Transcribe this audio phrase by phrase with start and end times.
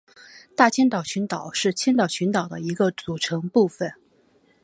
[0.55, 3.93] 大千岛群岛是千岛群岛的一个组成部分。